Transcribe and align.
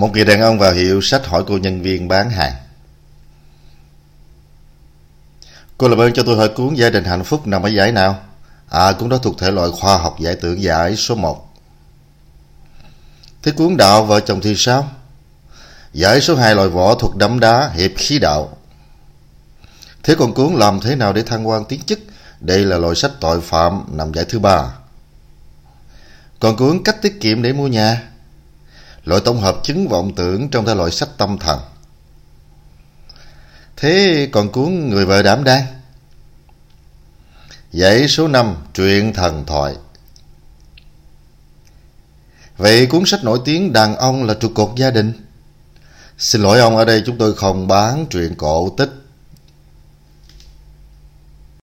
Một 0.00 0.12
người 0.12 0.24
đàn 0.24 0.40
ông 0.40 0.58
vào 0.58 0.72
hiệu 0.72 1.00
sách 1.00 1.26
hỏi 1.26 1.44
cô 1.46 1.58
nhân 1.58 1.82
viên 1.82 2.08
bán 2.08 2.30
hàng. 2.30 2.52
Cô 5.78 5.88
làm 5.88 5.98
ơn 5.98 6.12
cho 6.12 6.22
tôi 6.22 6.36
hỏi 6.36 6.48
cuốn 6.48 6.74
Gia 6.74 6.90
đình 6.90 7.04
hạnh 7.04 7.24
phúc 7.24 7.46
nằm 7.46 7.62
ở 7.62 7.68
giải 7.68 7.92
nào? 7.92 8.18
À, 8.68 8.92
cuốn 8.92 9.08
đó 9.08 9.18
thuộc 9.18 9.38
thể 9.38 9.50
loại 9.50 9.70
khoa 9.80 9.98
học 9.98 10.16
giải 10.20 10.36
tưởng 10.36 10.62
giải 10.62 10.96
số 10.96 11.14
1. 11.14 11.54
Thế 13.42 13.52
cuốn 13.52 13.76
đạo 13.76 14.04
vợ 14.04 14.20
chồng 14.20 14.40
thì 14.40 14.54
sao? 14.56 14.90
Giải 15.92 16.20
số 16.20 16.36
2 16.36 16.54
loại 16.54 16.68
võ 16.68 16.94
thuộc 16.94 17.16
đấm 17.16 17.40
đá 17.40 17.68
hiệp 17.68 17.90
khí 17.96 18.18
đạo. 18.18 18.56
Thế 20.02 20.14
còn 20.18 20.34
cuốn 20.34 20.54
làm 20.54 20.80
thế 20.80 20.96
nào 20.96 21.12
để 21.12 21.22
thăng 21.22 21.48
quan 21.48 21.64
tiến 21.64 21.80
chức? 21.80 22.00
Đây 22.40 22.64
là 22.64 22.78
loại 22.78 22.94
sách 22.94 23.12
tội 23.20 23.40
phạm 23.40 23.84
nằm 23.88 24.14
giải 24.14 24.24
thứ 24.28 24.38
ba. 24.38 24.70
Còn 26.38 26.56
cuốn 26.56 26.82
cách 26.84 27.02
tiết 27.02 27.20
kiệm 27.20 27.42
để 27.42 27.52
mua 27.52 27.66
nhà. 27.66 28.09
Loại 29.04 29.20
tổng 29.24 29.40
hợp 29.40 29.56
chứng 29.62 29.88
vọng 29.88 30.14
tưởng 30.14 30.48
trong 30.48 30.66
thể 30.66 30.74
loại 30.74 30.90
sách 30.90 31.08
tâm 31.16 31.38
thần. 31.38 31.60
Thế 33.76 34.28
còn 34.32 34.52
cuốn 34.52 34.90
người 34.90 35.06
vợ 35.06 35.22
đảm 35.22 35.44
đang? 35.44 35.66
Dãy 37.72 38.08
số 38.08 38.28
5 38.28 38.54
Truyện 38.74 39.12
thần 39.12 39.44
thoại 39.46 39.74
Vậy 42.56 42.86
cuốn 42.86 43.02
sách 43.06 43.24
nổi 43.24 43.40
tiếng 43.44 43.72
Đàn 43.72 43.96
ông 43.96 44.24
là 44.24 44.34
trụ 44.34 44.48
cột 44.54 44.70
gia 44.76 44.90
đình 44.90 45.12
Xin 46.18 46.40
lỗi 46.40 46.60
ông, 46.60 46.76
ở 46.76 46.84
đây 46.84 47.02
chúng 47.06 47.18
tôi 47.18 47.34
không 47.34 47.68
bán 47.68 48.06
truyện 48.10 48.34
cổ 48.34 48.74
tích 48.76 48.99